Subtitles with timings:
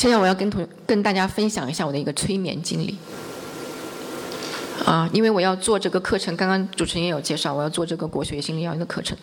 [0.00, 2.96] 现在我要跟同跟大家分享一下我的一个催眠经历。
[4.86, 9.14] 啊，因为我要做这个课程，刚刚主持人也有介绍，我要做这个国学心理疗愈的课程，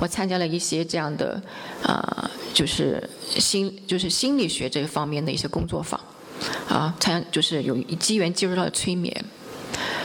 [0.00, 1.40] 我参加了一些这样的，
[1.80, 3.08] 啊，就是
[3.38, 6.00] 心就是心理学这方面的一些工作坊，
[6.68, 9.24] 啊，参就是有机缘接触到催眠，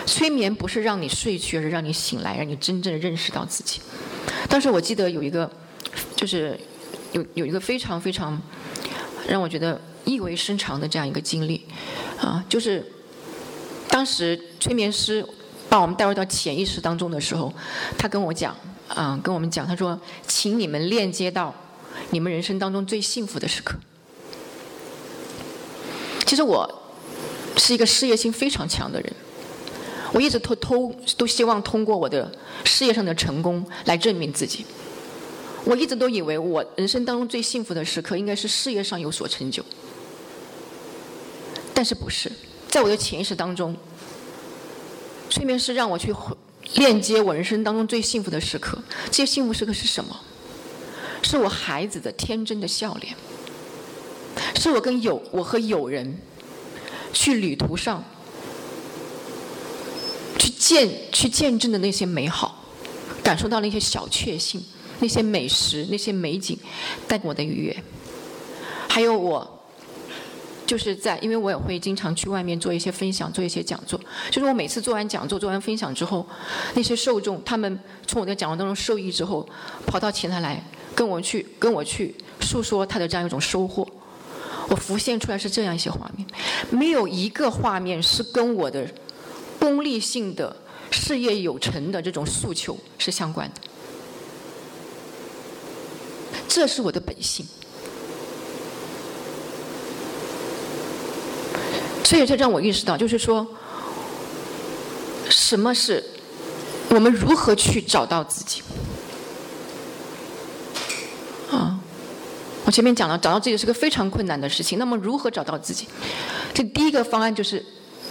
[0.06, 3.82] 催眠不是让你睡去，而是让你醒来，让你真正认识到自己。
[4.48, 5.52] 当时我记得有一个，
[6.16, 6.56] 就是
[7.12, 8.40] 有有一个非常非常
[9.28, 11.66] 让我觉得意味深长的这样一个经历，
[12.20, 12.86] 啊，就是。
[13.92, 15.24] 当时催眠师
[15.68, 17.54] 把我们带入到潜意识当中的时候，
[17.98, 18.56] 他跟我讲，
[18.88, 21.54] 啊，跟我们讲，他说，请你们链接到
[22.12, 23.76] 你们人生当中最幸福的时刻。
[26.26, 26.82] 其实我
[27.58, 29.14] 是一个事业心非常强的人，
[30.14, 32.32] 我一直偷偷都希望通过我的
[32.64, 34.66] 事业上的成功来证明自己。
[35.66, 39.64] 我一直都以为我人生当中最幸福的时刻应该是事业上有所成就，
[41.74, 42.32] 但是不是。
[42.68, 43.76] 在我的潜意识当中，
[45.30, 46.16] 催眠师让我去
[46.76, 48.82] 链接我人生当中最幸福的时刻。
[49.08, 50.20] 这些幸福时刻是什么？
[51.24, 53.16] 是我孩子的天真的笑脸，
[54.60, 56.18] 是我跟友我和友人
[57.14, 58.04] 去旅途上
[60.40, 62.66] 去见去见证的那些美好，
[63.22, 64.64] 感受到那些小确幸，
[65.02, 66.58] 那些美食，那些美景
[67.08, 67.84] 带给我的愉悦，
[68.88, 69.58] 还有我。
[70.68, 74.00] 就是在，因为我也会经常去外面做一些分享，做一些讲座。
[74.30, 76.26] 就是我每次做完讲座、做完分享之后，
[76.76, 79.46] 那些受众他们从我的讲座当中受益之后，
[79.86, 80.64] 跑到前台来
[80.96, 83.86] 跟我去跟我去诉说他的这样一种收获。
[84.70, 86.26] 我浮现出来是这样一些画面，
[86.70, 88.90] 没有一个画面是跟我的
[89.60, 90.56] 功利性的
[90.90, 93.71] 事业有成的这种诉求是相关的。
[96.54, 97.46] 这是我的本性。
[102.04, 103.48] 所以这让我意识到，就是说，
[105.30, 106.04] 什么是
[106.90, 108.62] 我们如何去找到自己？
[111.52, 111.80] 啊，
[112.66, 114.78] 我前面讲了，找到自己是个非常困难的事情。
[114.78, 115.88] 那么，如何找到自己？
[116.54, 117.66] 这第一个方案就是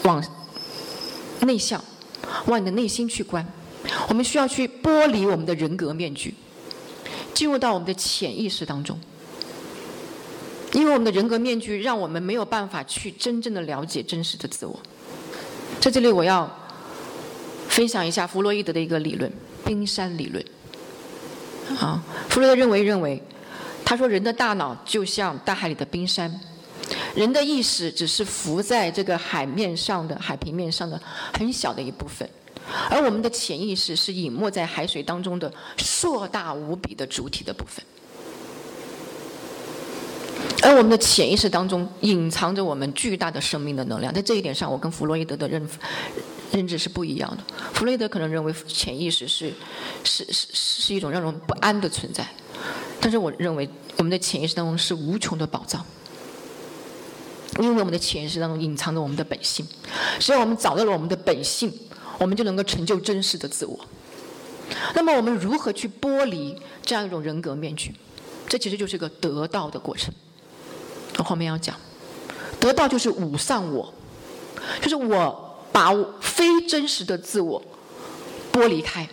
[0.04, 0.24] 往
[1.40, 1.84] 内向，
[2.46, 3.46] 往你的内心去观。
[4.08, 6.34] 我们需要去剥离我们的人格面具，
[7.34, 8.98] 进入到我们的潜意识当中。
[10.72, 14.78] 因为我们的人格面具让我们没有办法去真正的了解真实的自我。
[15.80, 16.48] 在这里，我要
[17.68, 19.32] 分享一下弗洛伊德的一个理论——
[19.66, 20.44] 冰山理论。
[21.80, 23.20] 啊，弗洛伊德认为，认为，
[23.84, 26.41] 他说，人的大脑就像大海里的冰山，
[27.16, 31.00] 人的意识只是浮在这个海面上的海平面上的
[31.32, 32.28] 很小的一部分，
[32.88, 37.84] 而我们的潜意识是隐没在海水当中的硕大无比的主体的部分。
[40.62, 45.66] 而我们的潜意识当中隐藏着我们巨大的生命的能量，在这一点上，我跟弗洛伊德的认
[46.53, 47.43] 认知是不一样的。
[47.72, 49.53] 弗洛伊德可能认为潜意识是
[50.04, 52.27] 是是是一种让人不安的存在，
[53.00, 55.84] 但是我认为我们的潜意识当中是无穷的宝藏，
[57.59, 59.66] 因为我们的潜意识当中隐藏着我们的本性。
[60.19, 61.72] 只要我们找到了我们的本性，
[62.20, 63.81] 我们就能够成就真实的自我。
[64.94, 67.92] 那么，我们如何去剥离这样一种人格面具？
[68.47, 70.12] 这其实就是个得道的过程。
[71.16, 71.75] 我后面要讲，
[72.60, 73.92] 得到就是五丧我，
[74.82, 77.62] 就是我把非真实的自我
[78.53, 79.09] 剥离开，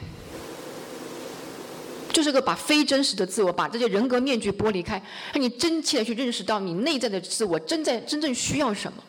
[2.12, 5.02] 就是个把非真实的自我，把这些人格面具剥离开，
[5.34, 9.04] 让你真切的去认识到你内在的自我真在真正需要什么。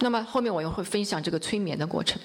[0.00, 2.20] 那么后面我又会分享这个催眠的过程，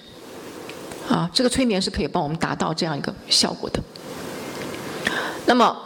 [1.08, 3.82] 啊，这个催眠是可以帮我们达到这样一个效果的。
[5.46, 5.76] 那么。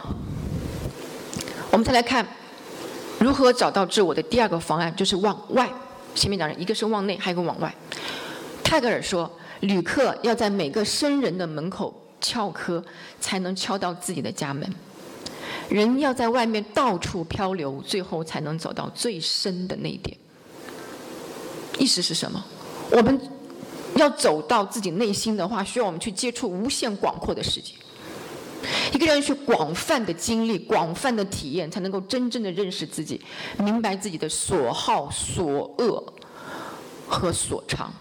[1.69, 2.25] 我们再来看
[3.19, 5.69] 如何找到自我的第二个方案，就是往外。
[6.15, 7.71] 前面讲的一个是往内，还有一个往外。
[8.63, 9.29] 泰戈尔说
[9.61, 12.83] ：“旅客要在每个生人的门口敲磕，
[13.19, 14.67] 才能敲到自己的家门。
[15.69, 20.17] 人要在外面到处漂流，最后才能走到最深的那一点。”
[21.77, 22.43] 意思是什么？
[22.91, 23.19] 我们
[23.95, 27.73] 要走到自己内心的话，需要我们去接触无限广阔的世界。
[28.93, 33.21] 一个人去广泛的经历、广泛的体验，才能够真正的认识自己，
[33.59, 36.03] 明白自己的所好、所恶
[37.07, 37.93] 和所长。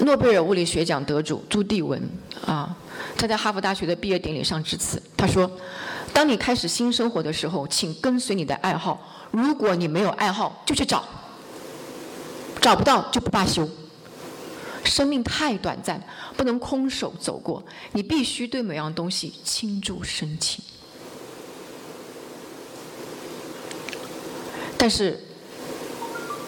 [0.00, 2.02] 诺贝尔物理学奖得主朱棣文
[2.44, 2.76] 啊，
[3.16, 5.50] 他在哈佛大学的毕业典礼上致辞，他说
[6.16, 8.98] ：“当你开始新生活的时候请跟随你的爱好。
[9.32, 11.04] 如果你没有爱好就去找。
[12.58, 13.68] 找不到就不罢休。
[14.82, 16.02] 生命太短暂
[16.34, 17.62] 不能空手走过。
[17.92, 20.64] 你必须对每样东西倾注深情。
[24.78, 25.22] 但是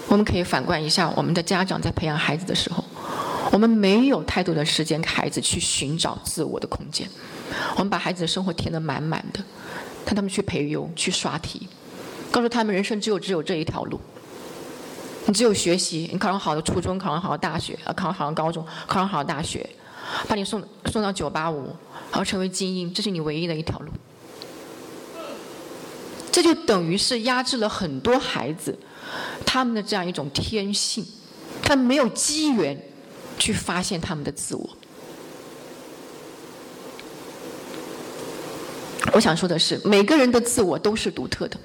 [0.06, 2.82] 我们可以反观一下我们的家长在培养孩子的时候
[3.52, 7.06] 我们没有太多的时间给孩子去寻找自我的空间。
[7.74, 9.42] 我们把孩子的生活填得满满的，
[10.04, 11.68] 看他们去培优、去刷题，
[12.30, 14.00] 告诉他们人生只有只有这一条路，
[15.26, 19.68] 你只有学习，你考上好的初中，考上好的大学，呃，考上好的高中，考上好的大学，
[20.26, 21.66] 把你送送到九八五，
[22.10, 23.90] 然后成为精英，这是你唯一的一条路。
[26.30, 28.78] 这就等于是压制了很多孩子
[29.44, 31.04] 他们的这样一种天性，
[31.62, 32.80] 他们没有机缘
[33.38, 34.70] 去发现他们的自我。
[39.18, 41.56] 我想说的是，每个人的自我都是独特的，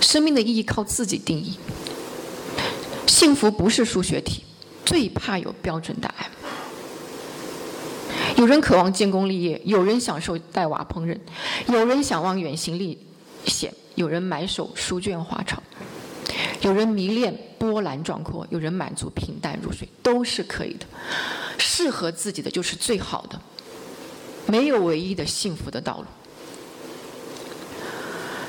[0.00, 1.58] 生命的意义靠自己定义。
[3.08, 4.44] 幸福不是数学题，
[4.86, 6.30] 最怕有标准答案。
[8.36, 11.18] 有人渴望建功立业，有人享受带娃烹饪，
[11.66, 12.96] 有人想望远行历
[13.46, 15.60] 险，有人埋首书卷花草，
[16.60, 20.86] 有人迷恋波澜壮阔，有人满足平淡如水，都是可以的。
[21.58, 23.40] 适合自己的就是最好的，
[24.50, 26.06] 没有唯一的幸福的道路。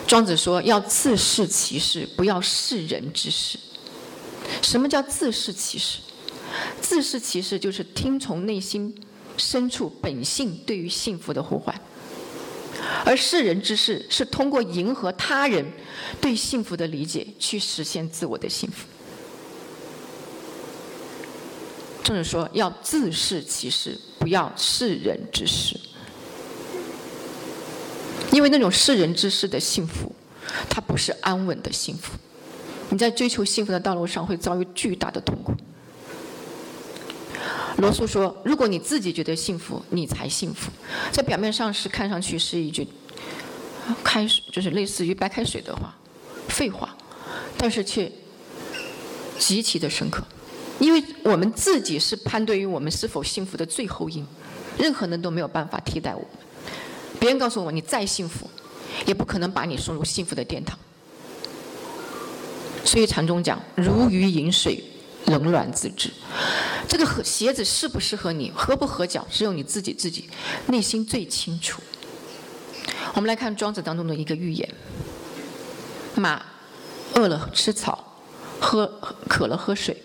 [0.07, 3.59] 庄子说：“要自视其事，不要视人之事。”
[4.61, 5.99] 什么叫自视其事？
[6.81, 8.93] 自视其事就是听从内心。
[9.37, 11.73] 深处本性对于幸福的呼唤，
[13.03, 15.65] 而世人之事是通过迎合他人
[16.19, 18.85] 对幸福的理解去实现自我的幸福。
[22.03, 25.79] 正是说，要自视其事，不要世人之事，
[28.31, 30.13] 因为那种世人之事的幸福，
[30.69, 32.13] 它不是安稳的幸福，
[32.89, 35.53] 你在追求幸福的道路上会遭遇巨大的痛苦。
[37.77, 40.71] 罗素说：“如果你自己觉得幸福，你才幸福。”
[41.11, 42.87] 在表面上是看上去是一句
[44.03, 45.95] 开水，就是类似于白开水的话，
[46.47, 46.95] 废话，
[47.57, 48.11] 但是却
[49.39, 50.23] 极其的深刻。
[50.79, 54.25] 因为我们自己是判对于我们是否幸福的最后因，
[54.77, 56.29] 任何人都没有办法替代我们。
[57.21, 58.49] 别人告诉我你再幸福，
[59.05, 60.77] 也不可能把你送入幸福的殿堂。
[62.83, 64.83] 所以禅宗讲：“如鱼饮水。”
[65.27, 66.11] 冷暖自知，
[66.87, 70.27] 这个合鞋子适不适合你，合不合脚，只有你自己自己
[70.65, 71.79] 内心最清楚。
[73.13, 74.67] 我们来看庄子当中的一个寓言：
[76.15, 76.43] 马
[77.13, 78.17] 饿了吃草，
[78.59, 78.87] 喝
[79.29, 79.95] 渴了喝水，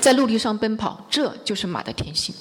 [0.00, 2.32] 在陆地上奔跑，这就是马的天性。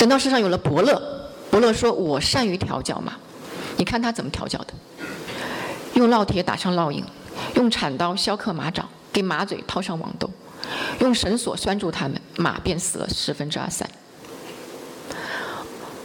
[0.00, 3.12] 等到世上有了伯乐，伯乐说：“我善于调教马。”
[3.76, 4.72] 你看他怎么调教的？
[5.92, 7.04] 用烙铁打上烙印。
[7.54, 10.30] 用铲刀削刻马掌，给马嘴套上网兜，
[11.00, 13.86] 用绳索拴住它们，马便死了十分之二三。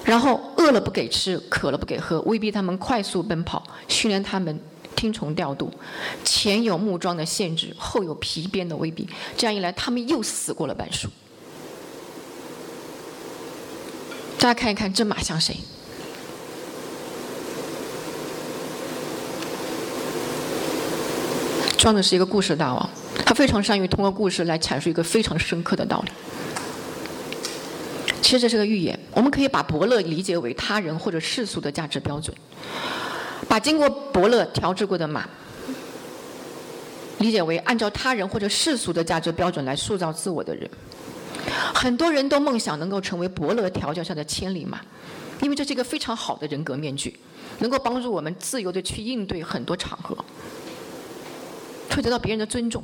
[0.04, 4.60] 然后饿了不给吃，渴了不给喝，威逼他们快速奔跑，训练他们
[4.94, 5.72] 听从调度，
[6.26, 9.08] 前有木桩的限制，后有皮鞭的威逼，
[9.38, 11.08] 这样一来，他们又死过了半数。
[14.46, 15.58] 大家看一看，这马像谁？
[21.76, 22.88] 庄子是一个故事大王，
[23.26, 26.12] 他非常善于通过故事来阐述一个非常深刻的道理。
[28.22, 32.32] 其实这是个寓言，我们可以把伯乐理解为他人或者世俗的价值标准，
[33.50, 35.28] 把经过伯乐调制过的马
[37.18, 40.70] 理解为按照他人或者世俗的价值标准来塑造自我的人。
[41.74, 44.80] 很多人都梦想能够成为伯乐调教下的千里马，
[45.42, 47.18] 因为这是一个非常好的人格面具，
[47.60, 50.18] 能够帮助我们自由的去应对很多场合。
[51.92, 52.84] 会得到别人的尊重，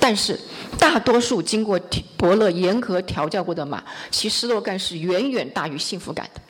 [0.00, 0.38] 但是
[0.78, 1.78] 大多数经过
[2.16, 6.40] 伯乐严格调教过的马，其失落感是远远大于幸福感的，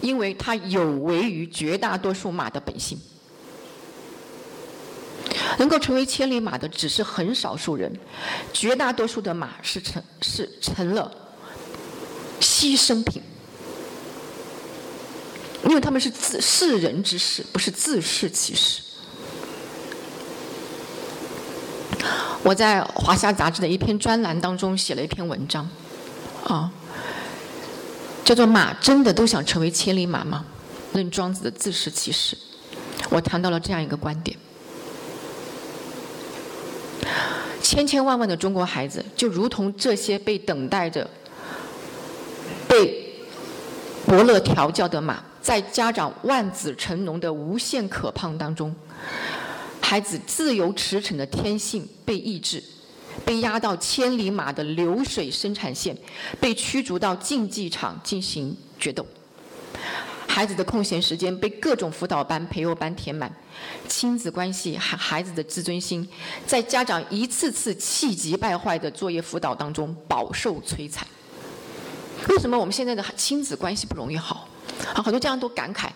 [0.00, 2.98] 因为它有违于绝大多数马的本性。
[5.58, 7.92] 能够成为千里马的只是很少数人，
[8.52, 11.10] 绝大多数的马是成是成了
[12.40, 13.22] 牺牲品，
[15.64, 18.82] 因为他们是自世人之事，不是自视其事。
[22.44, 25.68] 我在华夏杂志的一篇专栏当中写了一篇文章，
[26.44, 26.70] 啊，
[28.24, 30.44] 叫做“马真的都想成为千里马吗？”
[30.94, 32.38] 论庄子的自食其事，
[33.10, 34.38] 我谈到了这样一个观点：
[37.68, 41.06] 千千万万的中国孩子，就如同这些被等待着
[42.66, 43.12] 被
[44.06, 48.74] 伯乐调教的马，在家长望子成龙的无限渴盼当中。
[49.82, 52.64] 孩子自由驰骋的天性被抑制，
[53.22, 55.94] 被压到千里马的流水生产线，
[56.40, 59.06] 被驱逐到竞技场进行决斗。
[60.38, 63.28] 孩子的空闲时间被各种辅导班、培优班填满，
[63.88, 66.08] 亲子关系、孩孩子的自尊心，
[66.46, 71.04] 在家长一次次气急败坏的作业辅导当中饱受摧残。
[72.28, 74.46] 为什么我们现在的亲子关系不容易好？
[74.94, 75.88] 啊，很多家长都感慨：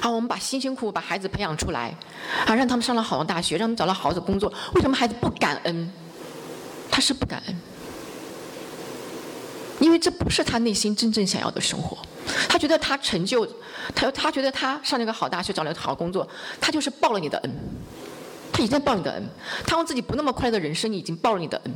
[0.00, 1.92] 啊，我们把辛辛苦苦把孩子培养出来，
[2.46, 5.92] 啊，让他们上了好的大学，让他们找到好的工作，为什么孩子不感恩？
[6.88, 7.56] 他是不感恩，
[9.80, 11.98] 因为这不是他内心真正想要的生活。
[12.48, 13.46] 他觉得他成就，
[13.94, 16.26] 他他觉得他上了一个好大学，找了一个好工作，
[16.60, 17.50] 他就是报了你的恩，
[18.52, 19.28] 他已经报你的恩，
[19.66, 21.74] 他用自己不那么快乐的人生已经报了你的恩。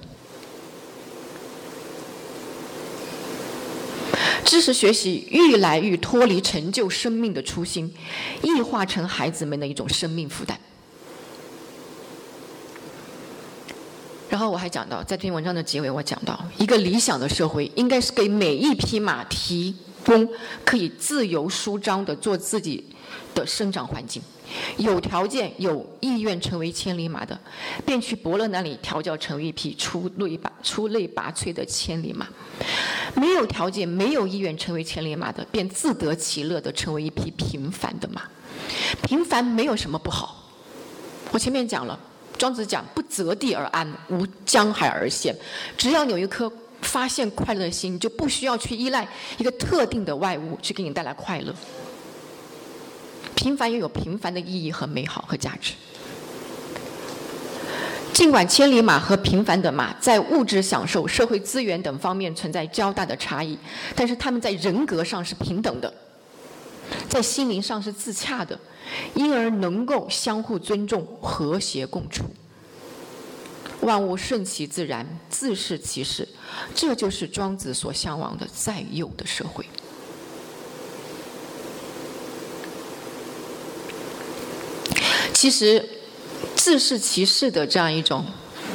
[4.44, 7.94] 知识学习愈来愈脱离成就生命的初心，
[8.42, 10.58] 异化成孩子们的一种生命负担。
[14.28, 20.28] 然后我还讲到，在这篇文章的结尾，我讲到，一个理想的社会应该是给每一匹马提供
[20.64, 22.84] 可以自由舒张的做自己
[23.34, 24.22] 的生长环境。
[24.76, 27.38] 有条件、有意愿成为千里马的，
[27.86, 32.26] 便去伯乐那里调教成为一匹出类拔出类拔萃的千里马。
[33.14, 38.22] 没有条件、没有意愿成为千里马的，便自得其乐的成为一匹平凡的马。
[39.02, 40.50] 平凡没有什么不好。
[41.30, 41.98] 我前面讲了，
[42.36, 45.34] 庄子讲不择地而安，无江海而羡。
[45.78, 49.08] 只要有一颗发现快乐的心，就不需要去依赖
[49.38, 51.54] 一个特定的外物去给你带来快乐。
[53.34, 55.72] 平凡又有平凡的意义和美好和价值。
[58.12, 63.58] 尽管千里马和平凡的马在物质享受、社会资源等方面存在较大的差异，
[63.96, 65.92] 但是他们在人格上是平等的，
[67.08, 68.56] 在心灵上是自洽的，
[69.14, 72.24] 因而能够相互尊重、和谐共处。
[73.82, 76.26] 万物顺其自然，自适其事，
[76.74, 79.64] 这就是庄子所向往的在右的社会。
[85.32, 85.88] 其实。
[86.56, 88.24] 自是其事的这样一种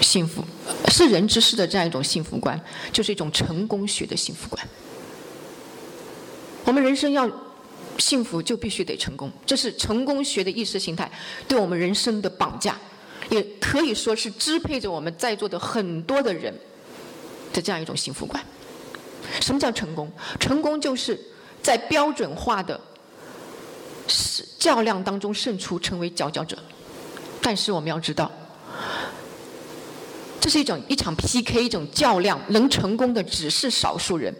[0.01, 0.43] 幸福，
[0.89, 2.59] 是人之事的这样一种幸福观，
[2.91, 4.67] 就是一种成功学的幸福观。
[6.65, 7.29] 我们人生要
[7.97, 11.09] 幸福，就必须得成功，这是成功学的意识形态
[11.47, 12.77] 对我们人生的绑架，
[13.29, 16.53] 也可以说是支配着我们在座的很多的人
[17.53, 18.43] 的这样一种幸福观。
[19.41, 20.11] 什么叫成功？
[20.39, 21.19] 成功就是
[21.61, 22.79] 在标准化的
[24.57, 26.57] 较量当中胜出，成为佼佼者。
[27.41, 28.31] 但是我们要知道，
[30.39, 34.33] 这是一种一场 PK，一种较量，能成功的只是少数人。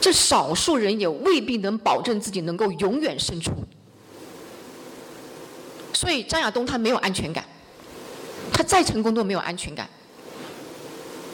[0.00, 3.52] 这少数人也未必能保证自己能够永远胜出。
[6.02, 7.44] 所以张亚东他没有安全感，
[8.52, 9.88] 他再成功都没有安全感，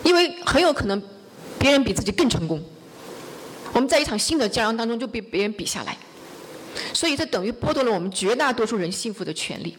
[0.05, 1.03] 因为很有可能
[1.59, 2.63] 别人比自己更成功。
[3.73, 5.97] 我们在一场新的较量当中就被别人比下来，
[6.93, 9.75] 所以这等于剥夺了我们绝大多数人幸福的权利。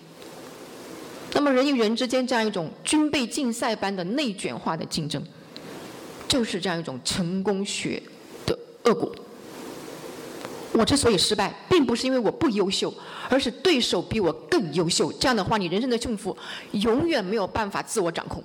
[1.34, 5.22] 那么人与人之间这样一种军备竞赛般的内卷化的竞争，
[6.28, 8.02] 就是这样一种成功学
[8.48, 9.14] 的恶果。
[10.72, 12.94] 我之所以失败，并不是因为我不优秀，
[13.30, 15.12] 而是对手比我更优秀。
[15.14, 16.36] 这样的话，你人生的幸福
[16.72, 18.44] 永远没有办法自我掌控，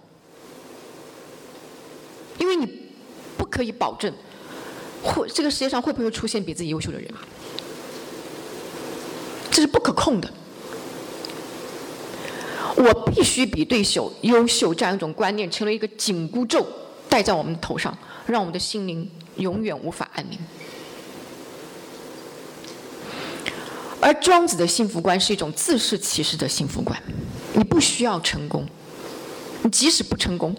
[2.38, 2.66] 因为你
[3.36, 4.12] 不可以保证
[5.02, 7.08] 会这个世界上会不会出现比自己优秀的人，
[9.50, 10.32] 这是不可控的。
[12.76, 16.66] 我必须比对手优秀，这样一种观念成了一个紧箍咒，
[17.08, 20.38] 戴在我们头上，让我们的心灵永远无法安宁。
[24.04, 27.02] 而庄子的幸福观是一种自视其事的幸福观，
[27.54, 28.68] 你不需要成功，
[29.62, 30.54] 你即使不成功，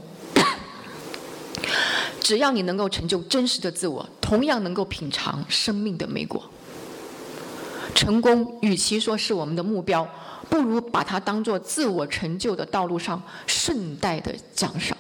[2.19, 6.43] 只要你能够成就真实的自我，同样能够品尝生命的美果。
[7.93, 10.09] 成功与其说是我们的目标。
[10.49, 14.97] 不如把它当做自我成就的道路上顺带的奖赏，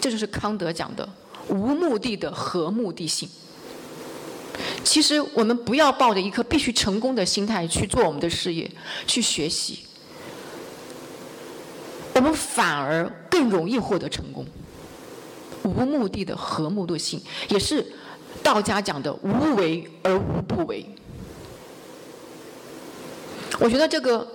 [0.00, 1.08] 这就是康德讲的
[1.48, 3.28] 无目的的和目的性。
[4.84, 8.70] 其实我们不要抱着一颗必须成功的心态去做我们的事业、
[9.06, 9.80] 去学习，
[12.14, 14.44] 我们反而更容易获得成功。
[15.62, 17.86] 无目的的和睦的性，也是
[18.42, 20.84] 道家讲的无为而无不为。
[23.60, 24.26] 我觉得这个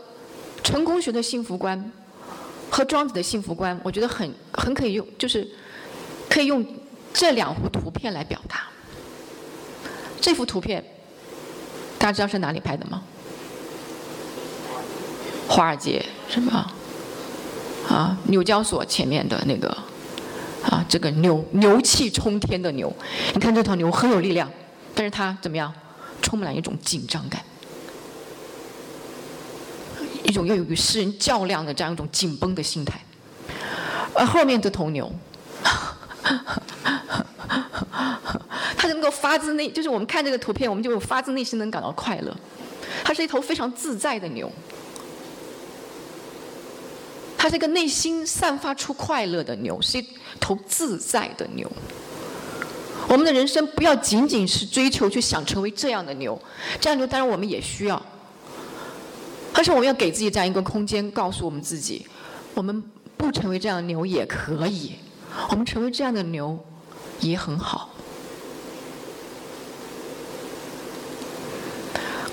[0.63, 1.91] 成功学的幸福观
[2.69, 5.45] 和庄子的幸福观，我觉得很很可以用，就是
[6.29, 6.65] 可以用
[7.13, 8.69] 这两幅图片来表达。
[10.19, 10.83] 这幅图片
[11.97, 13.03] 大家知道是哪里拍的吗？
[15.47, 16.71] 华尔街是吗？
[17.87, 19.69] 啊，纽交所前面的那个
[20.63, 22.93] 啊，这个牛牛气冲天的牛，
[23.33, 24.51] 你看这头牛很有力量，
[24.93, 25.73] 但是它怎么样？
[26.21, 27.41] 充满了一种紧张感，
[30.23, 32.99] 一种要与世人较量的这样一种紧绷的心态。
[34.13, 35.09] 而后面这头牛，
[39.09, 42.35] 发自内，就是我们看这个图片，我们就发自内心能感到快乐。
[43.03, 44.51] 它是一头非常自在的牛，
[47.37, 50.07] 它是一个内心散发出快乐的牛，是一
[50.39, 51.71] 头自在的牛。
[53.07, 56.39] 我们的人生不要仅仅是追求去想成为这样的牛，
[56.79, 58.01] 这样牛当然我们也需要，
[59.53, 62.05] 但是我们要给自己这样一个空间，告诉我们自己，
[62.53, 62.83] 我们
[63.15, 64.95] 不成为这样的牛也可以，
[65.49, 66.57] 我们成为这样的牛
[67.19, 67.89] 也很好。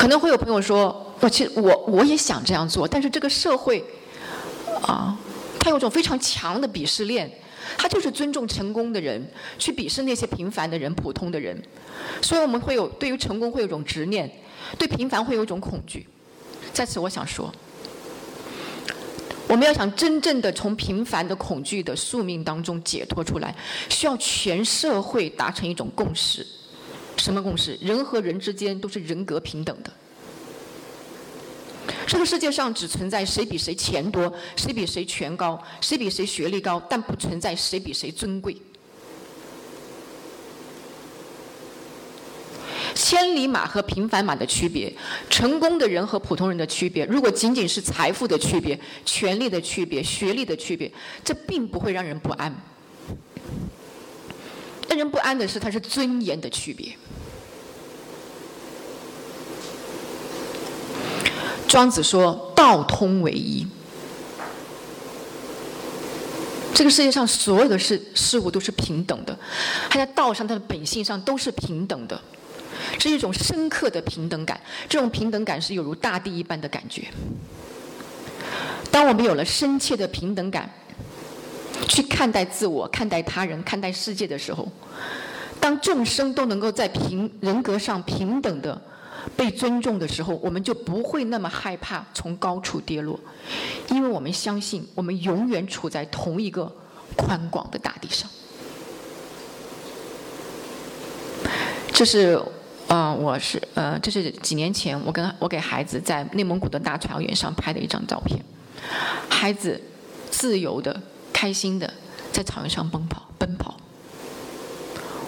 [0.04, 3.82] 可能会有朋友说，我其实我我也想这样做，但是这个社会
[4.82, 5.18] 啊，
[5.58, 7.30] 它有种非常强的鄙视链。
[7.78, 9.26] 它就是尊重成功的人，
[9.58, 11.58] 去鄙视那些平凡的人、普通的人，
[12.20, 14.30] 所以我们会有对于成功会有一种执念，
[14.76, 16.06] 对平凡会有一种恐惧。
[16.74, 17.50] 在此，我想说，
[19.48, 23.56] 我们要想真正的从平凡的恐惧的宿命当中解脱出来，
[23.88, 26.46] 需要全社会达成一种共识。
[27.24, 27.78] 什么共识？
[27.80, 29.90] 人和人之间都是人格平等的。
[32.06, 38.54] 这个世界上只存在谁比谁钱多，谁比谁权高，谁比谁学历高，但不存在谁比谁尊贵。
[42.94, 44.94] 千里马和平凡马的区别，
[45.30, 50.92] 成功的人和普通人的区别，如果仅仅是财富的区别、权力的区别、学历的区别，
[51.24, 52.54] 这并不会让人不安。
[54.90, 56.94] 让人不安的是，它是尊严的区别。
[61.74, 63.66] 庄子说：“道通为一。”
[66.72, 69.36] 这个世界上所有的事事物都是平等的，
[69.90, 72.20] 它在道上、它的本性上都是平等的，
[73.00, 74.60] 是一种深刻的平等感。
[74.88, 77.08] 这种平等感是有如大地一般的感觉。
[78.92, 80.72] 当我们有了深切的平等感，
[81.88, 84.70] 去看待自我、看待他人、看待世界的时候，
[85.58, 88.80] 当众生都能够在平人格上平等的。
[89.36, 93.18] 被尊重的时候，我们就不会那么害怕从高处跌落，
[93.90, 96.70] 因为我们相信我们永远处在同一个
[97.16, 98.28] 宽广的大地上。
[101.92, 102.40] 这是，
[102.88, 108.44] 呃，我是，呃，这是几年前我跟我给孩子在内蒙古的大草原上拍的一张照片，
[109.28, 109.80] 孩子
[110.30, 111.00] 自由的、
[111.32, 111.92] 开心的
[112.32, 113.73] 在草原上奔跑，奔跑。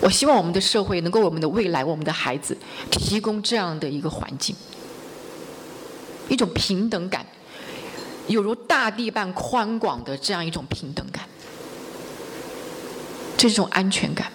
[0.01, 2.57] 我希望我们的社会能够为我们的未来、我们的孩子
[2.91, 4.55] 提供这样的一个环境，
[6.29, 7.27] 一种平等感，
[8.29, 11.25] 有如大地般宽广的这样一种平等感，
[13.37, 14.31] 这是一种安全感。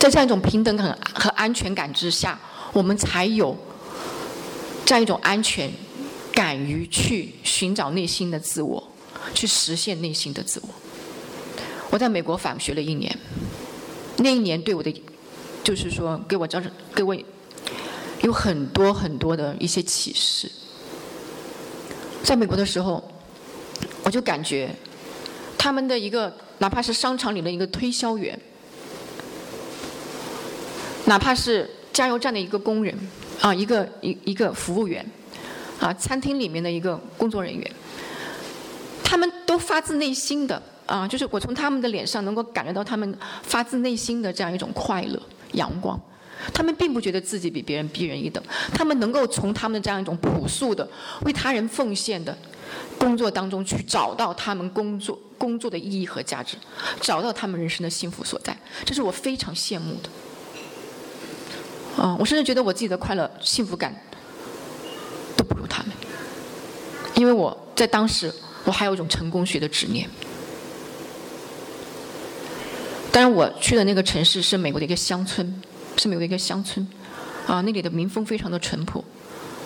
[0.00, 2.38] 在这样一种平等感和安全感之下，
[2.72, 3.56] 我们才有
[4.84, 5.70] 这样一种安全，
[6.32, 8.82] 敢于去寻找内心的自我，
[9.32, 10.68] 去实现内心的自我。
[11.94, 13.16] 我在美国返学了一年，
[14.16, 14.92] 那一年对我的，
[15.62, 17.16] 就是说给我造成给我
[18.22, 20.50] 有很多很多的一些启示。
[22.24, 23.00] 在美国的时候，
[24.02, 24.74] 我就感觉
[25.56, 28.36] 他们的一个哪怕是商场里的一个推销员，
[31.04, 32.92] 哪怕是加油站的一个工人
[33.40, 35.08] 啊，一个一一个服务员
[35.78, 37.70] 啊，餐厅里面的一个工作人员，
[39.04, 40.60] 他们都发自内心的。
[40.86, 45.20] 啊，就是我从他们的脸上能够感觉到他们发自内心的这样一种快乐、
[45.52, 45.98] 阳光。
[46.52, 48.42] 他们并不觉得自己比别人低人一等，
[48.74, 50.86] 他们能够从他们的这样一种朴素的
[51.24, 52.36] 为他人奉献的
[52.98, 56.58] 工作当中去找到他们工作工作的意义和价值，
[57.00, 58.54] 找到他们人生的幸福所在。
[58.84, 62.02] 这是我非常羡慕的。
[62.02, 63.94] 啊，我甚至觉得我自己的快乐、幸福感
[65.36, 65.92] 都不如他们，
[67.14, 68.30] 因为我在当时
[68.64, 70.06] 我还有一种成功学的执念。
[73.14, 75.62] 当然，我去的那个城市是美国的一个乡村，
[75.96, 76.84] 是美国的一个乡村，
[77.46, 79.04] 啊，那里的民风非常的淳朴，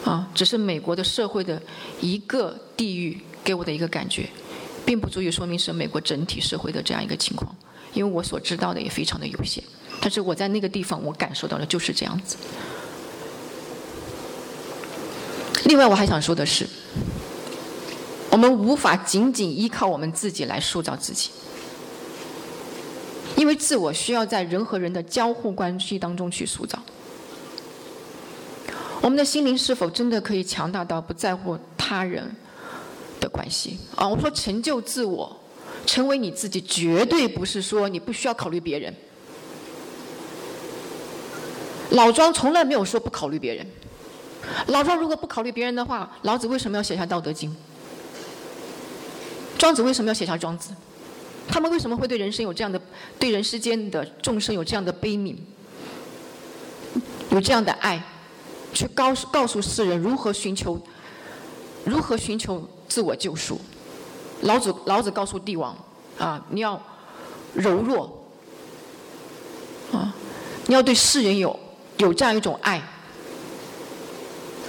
[0.04, 1.58] 啊，只是美国的社会的
[1.98, 4.28] 一个地域给我的一个感觉，
[4.84, 7.50] 并不足以说明是美国整体社会的这样一个情况，
[7.94, 9.64] 因为我所知道的也非常的有限。
[9.98, 12.36] 但是我在那个地方，我感受到的就是这样子。
[15.64, 16.68] 另外，我还想说的是，
[18.28, 21.30] 我们无法仅仅依靠我们自己来塑造自己。
[23.38, 26.76] 因为自我需要在人和人的交互关系当中去塑造。
[29.00, 32.28] 我们的心灵是否真的可以强大到不在乎他人
[33.20, 33.78] 的关系？
[33.94, 35.38] 啊，我说成就自我，
[35.86, 38.92] 成为你自己，绝对不是说你不需要考虑别人。
[41.90, 43.64] 老庄从来没有说不考虑别人。
[44.66, 47.50] 老庄如果不考虑别人的话，老子为什么要写下《道德经》？
[49.56, 50.72] 庄子为什么要写下《庄子》？
[51.48, 52.80] 他们为什么会对人生有这样的、
[53.18, 55.34] 对人世间的众生有这样的悲悯，
[57.30, 58.00] 有这样的爱，
[58.72, 60.80] 去告诉告诉世人如何寻求、
[61.84, 63.60] 如何寻求自我救赎？
[64.42, 65.76] 老子老子告诉帝王
[66.18, 66.80] 啊，你要
[67.54, 68.24] 柔弱
[69.92, 70.14] 啊，
[70.66, 71.58] 你要对世人有
[71.96, 72.80] 有这样一种爱。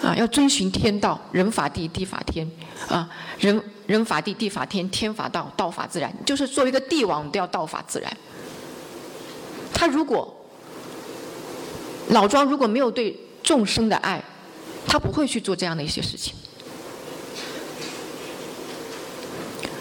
[0.02, 2.50] 啊，要遵循天道，人法地，地法天，
[2.88, 6.14] 啊，人人法地，地法天，天法道，道法自然。
[6.24, 8.18] 就是作为一个帝王，都要道法自然。
[9.74, 10.32] 他如果
[12.10, 14.24] 老庄如果没有对众生的爱，
[14.86, 16.36] 他不会去做这样的一些事情。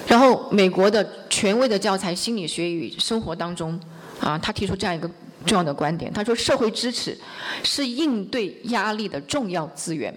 [0.06, 3.78] 然后，美国的权威的教材《心理学与生活》当中，
[4.20, 5.10] 啊，他提出这样一个。
[5.46, 7.16] 重要的观点，他说：“社会支持
[7.62, 10.12] 是应对压力的重要资源。”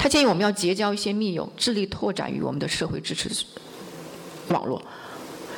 [0.00, 3.28] 他建议我们要结交一些密友，致力拓展于我们的社会支持
[4.48, 4.80] 网络。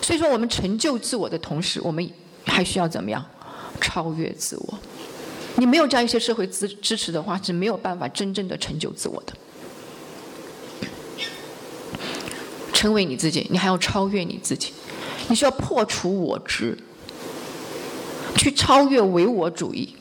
[0.01, 2.11] 所以说，我们成就自我的同时，我们
[2.45, 3.25] 还需要怎么样
[3.81, 4.79] 超越自我？
[5.55, 9.33] 你没有这样一些社会支支持的话，是没有办法真正的成就自我的。
[12.73, 14.73] 成为你自己，你还要超越你自己，
[15.29, 16.77] 你需要破除我执。
[18.37, 19.95] 去超越唯我主义，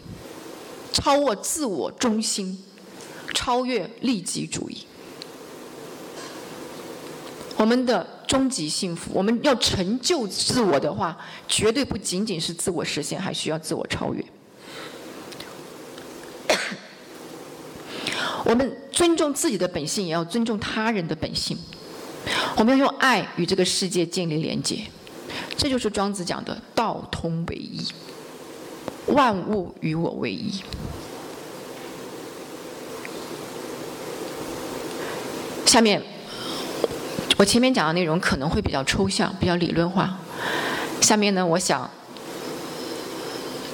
[0.91, 2.57] 超越自我中心，
[3.41, 4.85] 超越利己主义。
[7.57, 14.23] 我们的终极幸福，我们要成就自我的话，绝对不仅仅是自我实现，还需要自我超越。
[18.45, 21.57] 我们尊重自己的本性，也要尊重他人的本性。
[22.57, 24.83] 我们要用爱与这个世界建立连接，
[25.57, 27.83] 这就是庄子讲的“道通为一”。
[29.13, 30.61] 万物与我为一。
[35.71, 36.01] 下面，
[37.37, 40.19] 我前面讲的内容可能会比较抽象，比较理论化。
[40.99, 41.89] 下面呢，我想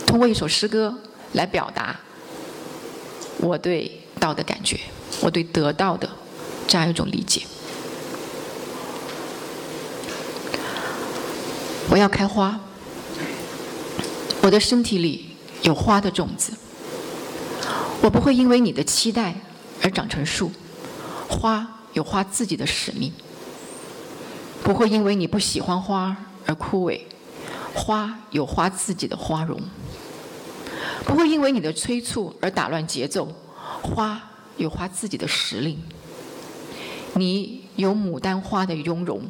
[0.06, 0.96] 通过一首诗歌
[1.34, 1.96] 来表达
[3.40, 4.80] 我对道的感觉，
[5.22, 6.08] 我对得到的
[6.68, 7.42] 这样一种理解。
[11.90, 12.60] 我要开花。
[14.44, 16.54] 我的身体里有花的种子，
[18.04, 19.34] 我不会因为你的期待
[19.82, 20.52] 而长成树。
[21.28, 23.12] 花有花自己的使命，
[24.64, 27.02] 不会因为你不喜欢花而枯萎。
[27.74, 29.60] 花有花自己的花容，
[31.04, 33.28] 不会因为你的催促而打乱节奏。
[33.82, 34.22] 花
[34.58, 35.82] 有花自己的时令。
[37.16, 39.24] 你有牡丹花的雍容，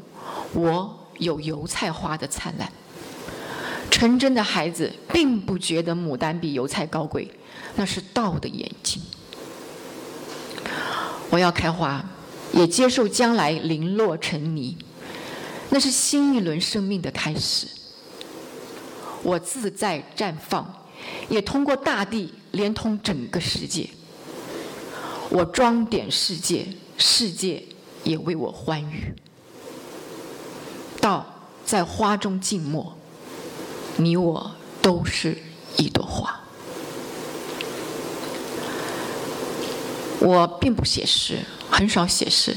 [0.51, 2.69] 我有油菜花的灿烂。
[3.89, 7.31] 纯真的孩子并不觉得牡丹比油菜高贵，
[7.77, 9.01] 那是道的眼睛。
[11.29, 12.03] 我要开花，
[12.53, 14.77] 也接受将来零落成泥，
[15.69, 17.67] 那是新一轮生命的开始。
[19.23, 20.87] 我自在绽放，
[21.29, 23.89] 也通过大地连通整个世界。
[25.29, 26.65] 我装点世界，
[26.97, 27.63] 世界
[28.03, 29.13] 也为我欢愉。
[31.01, 31.25] 道
[31.65, 32.95] 在花中静默。
[33.99, 35.35] 你我都是
[35.75, 36.39] 一朵花。
[40.19, 42.55] 我并不写诗，很少写诗，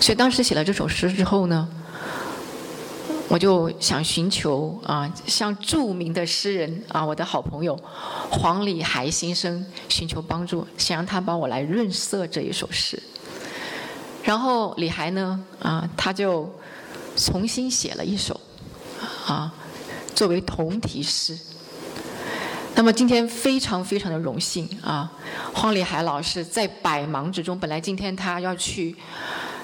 [0.00, 1.68] 所以当时写了这首诗之后呢，
[3.28, 7.78] 我就想寻求啊，向著名的诗人啊，我的好朋友
[8.30, 13.02] 黄礼海先生寻求帮助，想让他帮我来润色这一首诗。
[14.22, 16.52] 然后李海呢，啊，他就
[17.16, 18.40] 重新写了一首，
[19.26, 19.54] 啊。
[20.12, 21.38] 作为同题诗，
[22.76, 25.12] 那么今天非常非常的荣幸啊，
[25.52, 28.96] 黄礼海老师在百忙之中，本来今天他要去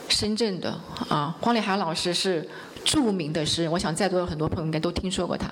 [0.08, 2.46] 深圳的啊，黄礼海老师是
[2.84, 5.48] 著名的诗人，我想在座的很多朋友应该都听说过他，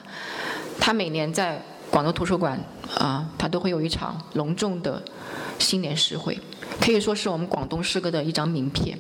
[0.79, 2.61] 他每年在广州图书馆
[2.99, 5.03] 啊，他都会有一场隆重的
[5.59, 6.39] 新年诗会，
[6.81, 8.99] 可以说是我们广东诗歌的一张名片。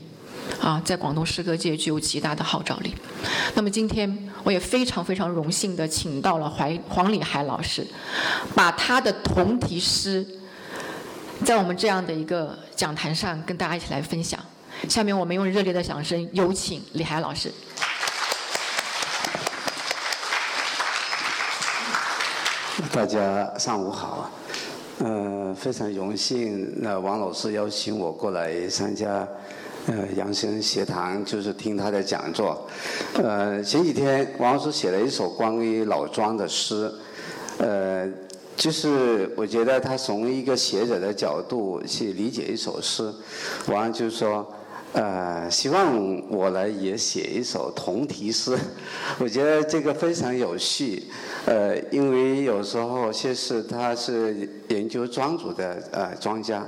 [0.60, 2.94] 啊，在广东诗歌界具有极大的号召力。
[3.54, 7.86] 那么今天我也非常非常荣幸的请到了怀黄礼海老师，
[8.54, 10.26] 把他的同题诗
[11.44, 14.40] 在我们这样的一个讲坛上跟大家一起来分享。
[14.88, 17.52] 下面我们用热烈的掌声有请李海老师。
[22.92, 24.30] 大家上午好啊，
[24.98, 29.26] 呃，非常荣幸，那王老师邀请我过来参加。
[29.86, 32.66] 呃，杨先生学堂就是听他的讲座。
[33.22, 36.90] 呃，前几天王老师写了一首关于老庄的诗，
[37.58, 38.08] 呃，
[38.56, 43.12] 就是我觉得他从一个学者的角度去理解一首诗，
[43.66, 44.50] 完了就是说，
[44.94, 48.56] 呃，希望我来也写一首同题诗，
[49.20, 51.02] 我觉得这个非常有趣，
[51.44, 56.66] 呃，因为有时候确实他是研究庄主的呃庄家。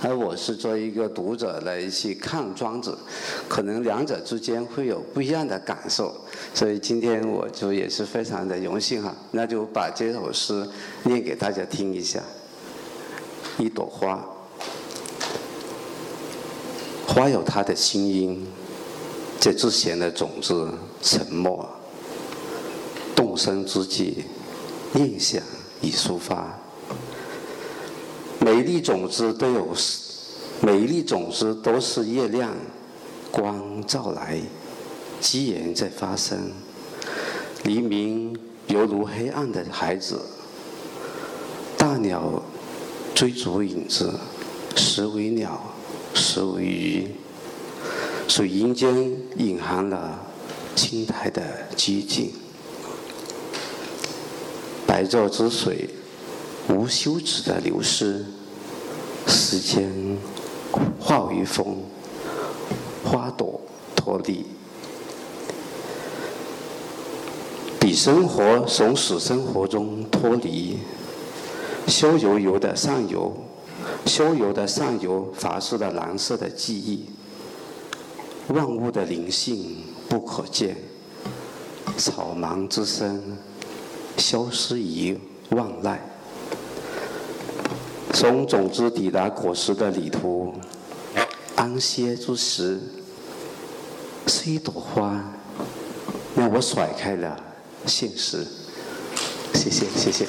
[0.02, 2.96] 而我是作为一个读者来去看庄子，
[3.48, 6.14] 可能两者之间会有不一样的感受，
[6.54, 10.66] 所以今天我就也是非常的荣幸哈，那就把这首诗
[11.02, 12.22] 念给大家听一下。
[13.58, 14.24] 一朵花，
[17.06, 18.46] 花有它的心音，
[19.38, 21.68] 在之前的种子沉默，
[23.14, 24.24] 动身之际，
[24.94, 25.42] 念想
[25.82, 26.58] 已抒发。
[28.42, 29.68] 每一粒种子都有，
[30.62, 32.50] 每一粒种子都是月亮
[33.30, 34.40] 光照来，
[35.20, 36.50] 机缘在发生。
[37.64, 38.34] 黎明
[38.68, 40.22] 犹如黑暗的孩子，
[41.76, 42.42] 大鸟
[43.14, 44.18] 追逐影子，
[44.74, 45.60] 时为鸟，
[46.14, 47.08] 时为鱼。
[48.26, 50.18] 水银间隐含了
[50.74, 51.42] 青苔的
[51.76, 52.32] 寂静，
[54.86, 55.90] 白昼之水。
[56.70, 58.24] 无休止的流失，
[59.26, 60.16] 时间
[61.00, 61.78] 化为风，
[63.04, 63.60] 花朵
[63.96, 64.46] 脱离，
[67.80, 70.78] 比生活从死生活中脱离，
[71.88, 73.36] 逍游游的上游，
[74.06, 77.06] 逍游的上游发出了蓝色的记忆，
[78.48, 79.78] 万物的灵性
[80.08, 80.76] 不可见，
[81.96, 83.20] 草莽之声
[84.16, 85.18] 消失于
[85.50, 85.98] 万籁。
[88.12, 90.54] 从种子抵达果实的旅途，
[91.56, 92.78] 安歇之时，
[94.26, 95.22] 是一朵花，
[96.36, 97.36] 让我甩开了
[97.86, 98.46] 现实。
[99.54, 100.26] 谢谢，谢谢。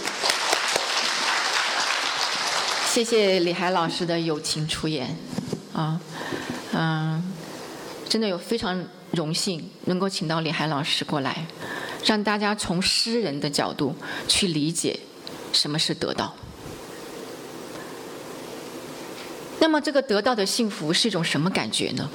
[2.86, 5.16] 谢谢李海老师的友情出演，
[5.74, 6.00] 啊，
[6.74, 7.34] 嗯，
[8.08, 11.46] 真的有非常荣幸能够请到李海老师过来，
[12.06, 13.96] 让大家从诗人的角度
[14.28, 15.00] 去理解
[15.52, 16.34] 什么是得到。
[19.62, 22.10] 那么，这个得到的幸福是一种什么感觉呢？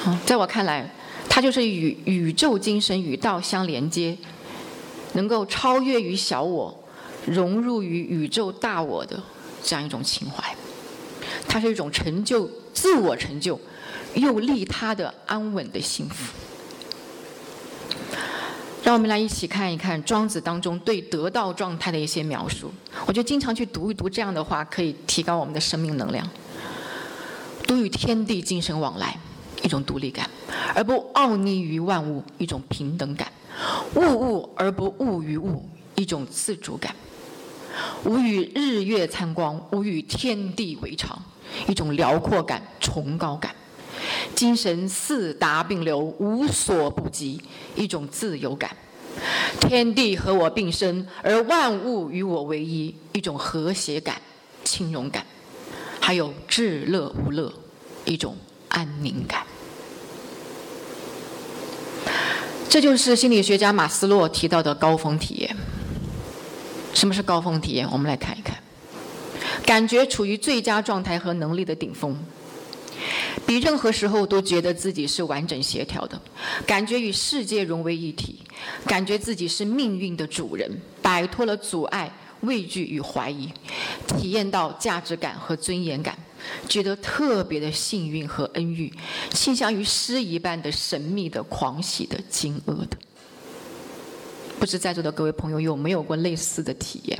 [0.00, 0.90] 好，在我看来，
[1.28, 4.16] 它就是与宇宙精神与道相连接，
[5.12, 6.82] 能够超越于小我，
[7.26, 9.22] 融入于宇宙大我的
[9.62, 10.42] 这样一种情怀。
[11.46, 13.60] 它是一种成就自我成就，
[14.14, 16.32] 又利他的安稳的幸福。
[18.82, 22.72] 让我们来一起看一看庄子当中对得到状态的一些描述。
[23.06, 26.28] 我觉得经常去读一读这样的话，可以提高我们的生命能量。
[27.64, 29.16] 独与天地精神往来，
[29.62, 30.26] 一种独立感；
[30.74, 33.28] 而不傲睨于万物，一种平等感；
[33.94, 35.64] 物物而不物于物，
[35.94, 36.92] 一种自主感；
[38.04, 41.16] 无与日月参光，无与天地为常，
[41.68, 43.54] 一种辽阔感、崇高感。
[44.34, 47.40] 精神四达并流，无所不及，
[47.76, 48.70] 一种自由感；
[49.60, 54.20] 天地和我并生，而万物与我为一，一种和谐感、
[54.64, 55.22] 轻容感；
[56.00, 57.52] 还有至乐无乐，
[58.04, 58.36] 一种
[58.68, 59.46] 安宁感。
[62.68, 65.54] 这就是心理学家马斯洛提到的高峰体验。
[66.94, 67.88] 什么是高峰体验？
[67.90, 68.56] 我们来看一看：
[69.64, 72.16] 感觉处于最佳状态和能力的顶峰。
[73.46, 76.20] 比任何时候都觉得自己是完整协调的，
[76.66, 78.40] 感觉与世界融为一体，
[78.86, 83.50] 感觉自己是命运的主人，摆脱了阻碍、畏惧与怀疑，
[84.06, 86.16] 体验到价值感和尊严感，
[86.68, 88.92] 觉得特别的幸运和恩遇，
[89.30, 92.96] 倾向于诗一般的神秘的、狂喜的、惊愕的。
[94.58, 97.18] 不知在座的各位朋友有没有过类似的体验？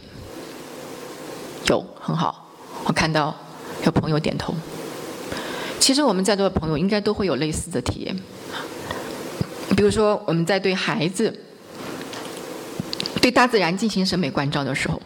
[1.68, 2.48] 有，很好，
[2.84, 3.34] 我看到
[3.84, 4.54] 有朋友点头。
[5.82, 8.16] 其实我们在座的朋友应该都会有类似的体验，
[9.76, 11.36] 比如说我们在对孩子、
[13.20, 15.02] 对大自然进行审美关照的时候，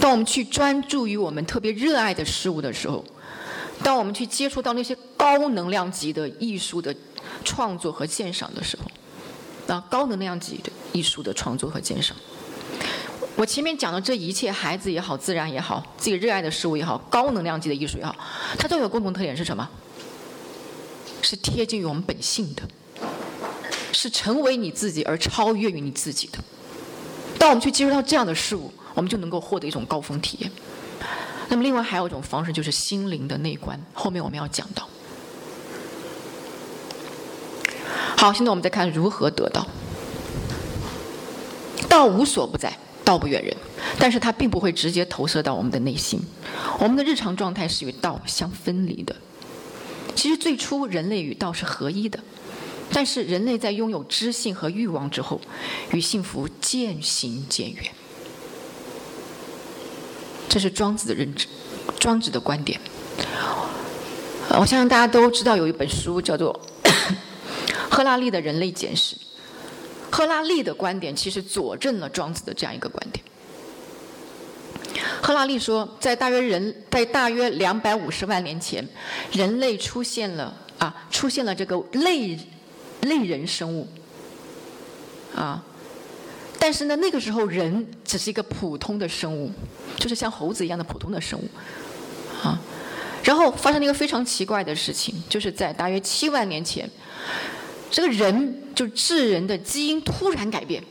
[0.00, 3.04] 当我们去专注于我们特别热爱的事物的时候，
[3.82, 6.96] 当我们去接触到那些高能量级的艺术的
[7.44, 12.16] 创作和鉴赏的时候，啊，高能量级的艺术的创作和鉴赏，
[13.36, 18.16] 我前面讲的这一切，孩子也好，自然也好，自己热爱的事物也好，高能量级的艺术也好，
[18.56, 19.68] 它都有共同特点是什么？
[21.24, 22.62] 是贴近于我们本性的，
[23.92, 26.38] 是成为你自己而超越于你自己的。
[27.38, 30.50] 当我们去接触到这样的事物，我们就能够获得一种高峰体验。
[31.48, 33.78] 那么，另外还有一种方式，就是心灵的内观。
[33.92, 34.88] 后面我们要讲到。
[38.16, 39.66] 好，现在我们再看如何得到。
[41.88, 43.56] 道无所不在，道不远人，
[43.98, 46.20] 但是它并不会直接投射到我们的内心。
[46.78, 49.14] 我们的日常状态是与道相分离的。
[50.14, 52.18] 其实最初人类与道是合一的，
[52.92, 55.40] 但是人类在拥有知性和欲望之后，
[55.92, 57.84] 与幸福渐行渐远。
[60.48, 61.46] 这是庄子的认知，
[61.98, 62.80] 庄子的观点。
[64.50, 66.60] 我相信大家都知道有一本书叫做
[67.90, 69.16] 赫拉利的《人类简史》。
[70.12, 73.23] 赫拉利的观点其实佐证了庄子的这样一个观点。
[75.24, 78.86] 赫拉利说，在大约人，在大约两百五十万年前，
[79.32, 82.38] 人类出现了啊，出现了这个类
[83.00, 83.88] 类人生物
[85.34, 85.64] 啊。
[86.58, 89.50] 但是呢，那个时候人只是一个普通的生物，
[89.96, 91.48] 就是像猴子一样的普通的生物
[92.42, 92.60] 啊。
[93.22, 96.86] 然后发生了一个非常奇怪的事情，就是在大约七万年前。
[97.90, 100.84] 这个人就智人的基因突然改变，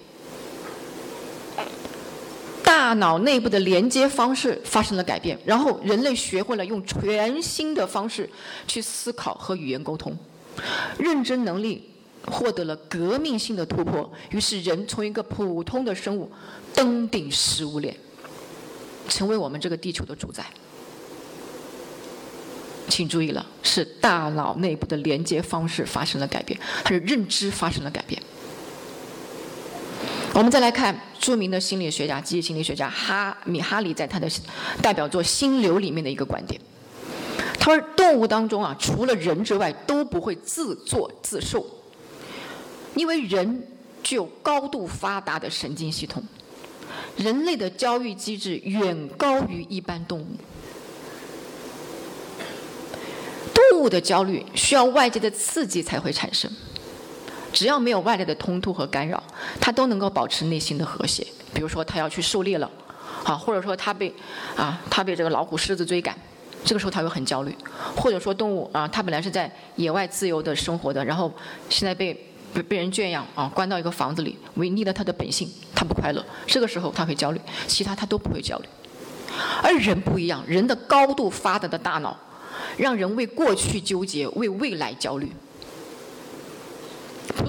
[2.74, 8.28] 大脑内部的连接方式发生了改变，然后人类学会了用全新的方式
[8.68, 10.18] 去思考和语言沟通，
[10.98, 11.88] 认知能力
[12.26, 16.32] 获得了革命性的突破，于是人从一个普通的生物
[16.74, 17.96] 登顶食物链，
[19.08, 20.44] 成为我们这个地球的主宰。
[22.90, 28.20] 请注意了，是大脑内部的连接方式发生了改变，它是认知发生了改变。
[30.34, 34.28] 我们再来看著名的心理学家、积极心理学家哈米哈里在他的
[34.82, 36.60] 代表作《心流》里面的一个观点，
[37.60, 41.64] 他说：动物当中啊，除了人之外都不会自作自受，
[42.96, 43.68] 因为人
[44.02, 46.24] 具有高度发达的神经系统，
[47.16, 50.26] 人类的教育机制远高于一般动物。
[53.54, 56.52] 动物的焦虑需要外界的刺激才会产生，
[57.54, 59.22] 只要没有外来的冲突和干扰，
[59.62, 61.26] 它都能够保持内心的和谐。
[61.54, 62.70] 比如说，它要去狩猎了，
[63.24, 64.12] 啊，或者说它被
[64.58, 66.18] 啊，它被这个老虎、狮子追赶，
[66.66, 67.54] 这个时候它会很焦虑；
[67.96, 71.32] 或者说动物啊，它本来是在野外自由的生活的，然后
[71.70, 72.12] 现在被
[72.54, 78.66] 被被人圈养啊，关到一个房子里，违逆了它的本性，它不快乐，这个时候它会焦虑，其他它都不会焦虑。
[79.62, 82.18] 而人不一样，人的高度发达的大脑。
[82.78, 85.32] 让人为过去纠结，为未来焦虑。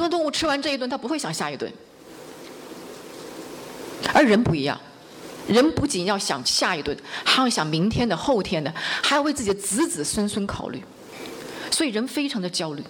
[0.08, 1.72] 动物吃完这一顿，它不会想下一顿，
[4.12, 4.80] 而人不一样，
[5.46, 10.82] 人不仅要想下一顿，还要想明天的、后天的，还要为自己的子子孙孙考虑，
[11.70, 12.82] 所以人非常的焦虑。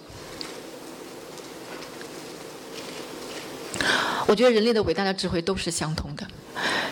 [4.27, 6.25] 我觉得人类的伟大的智慧都是相通的，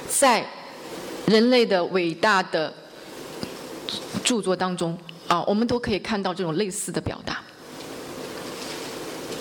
[0.10, 0.46] 在
[1.26, 2.74] 人类的伟大的
[4.24, 4.98] 著作当中。
[5.26, 7.42] 啊，我们都可以看到这种类似的表达，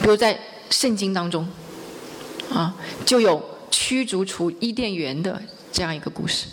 [0.00, 0.38] 比如在
[0.72, 1.46] 圣经当中，
[2.50, 6.46] 啊，就有驱逐出伊甸园的这样一个故事，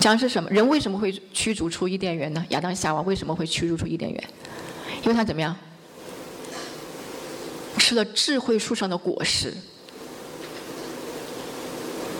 [0.00, 0.50] 讲的是什么？
[0.50, 2.44] 人为什么会驱逐出伊甸园呢？
[2.50, 4.24] 亚当夏娃为什么会驱逐出伊甸园？
[5.02, 5.56] 因为他怎么样？
[7.78, 9.54] 吃了智慧树上的果实，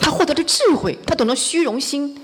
[0.00, 2.16] 他获得了智慧，他懂得虚荣心。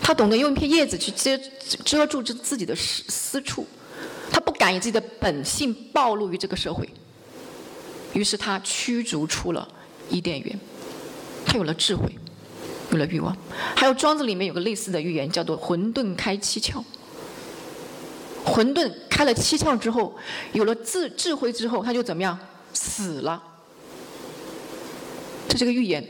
[0.00, 1.38] 他懂得用一片叶子去遮
[1.84, 3.66] 遮住自自己的私私处，
[4.32, 6.88] 他不敢以自己的本性暴露于这个社会，
[8.12, 9.66] 于是他驱逐出了
[10.08, 10.58] 伊甸园。
[11.46, 12.08] 他有了智慧，
[12.90, 13.36] 有了欲望。
[13.74, 16.82] 还有庄子里面有个类似的寓言，叫做“混沌开七窍”。
[18.44, 20.16] 混沌开了七窍之后，
[20.52, 22.38] 有了智智慧之后，他就怎么样？
[22.72, 23.42] 死了。
[25.48, 26.06] 这是个寓言，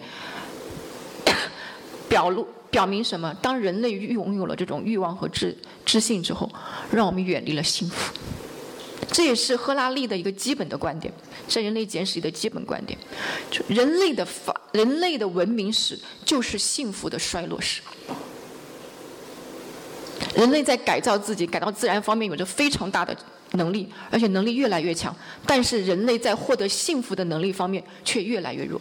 [2.08, 2.46] 表露。
[2.70, 3.34] 表明什么？
[3.42, 6.48] 当人类拥有了这种欲望和知知性之后，
[6.92, 8.14] 让我们远离了幸福。
[9.12, 11.12] 这也是赫拉利的一个基本的观点，
[11.48, 12.98] 在《人类简史》里的基本观点：，
[13.50, 17.82] 就人类的法，人类的文明史就是幸福的衰落史。
[20.36, 23.16] 人类在改造自己、改造自然方面有着非常大的
[23.52, 28.80] 能力，而且能力越来越强，但是人类在获得幸福的能力方面却越来越弱。